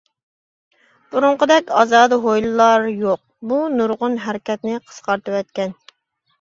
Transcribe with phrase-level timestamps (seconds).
[1.11, 5.81] بۇرۇنقىدەك ئازادە ھويلىلار يوق بۇ نۇرغۇن ھەرىكەتنى قىسقارتىۋەتكەن.